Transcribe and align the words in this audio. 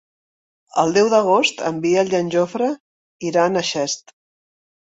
El 0.83 0.93
deu 0.95 1.09
d'agost 1.13 1.61
en 1.71 1.77
Biel 1.85 2.11
i 2.15 2.19
en 2.21 2.33
Jofre 2.37 2.73
iran 3.33 3.63
a 3.63 3.67
Xest. 3.71 4.17